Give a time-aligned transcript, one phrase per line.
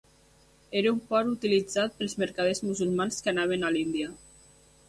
[0.79, 4.13] Era un port utilitzat pels mercaders musulmans que anaven a l'Índia.